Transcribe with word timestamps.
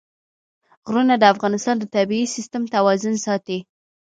غرونه 0.87 1.13
د 1.17 1.23
افغانستان 1.33 1.75
د 1.79 1.83
طبعي 1.95 2.23
سیسټم 2.35 2.63
توازن 2.75 3.15
ساتي. 3.25 3.59